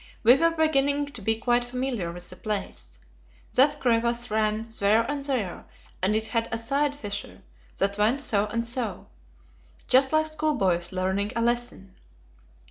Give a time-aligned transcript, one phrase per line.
[0.23, 2.97] We were beginning to be quite familiar with the place.
[3.53, 5.65] That crevasse ran there and there,
[6.01, 7.43] and it had a side fissure
[7.77, 9.09] that went so and so
[9.87, 11.97] just like schoolboys learning a lesson.